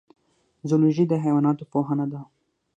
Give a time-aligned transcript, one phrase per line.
[0.69, 2.19] زولوژی د حیواناتو پوهنه ده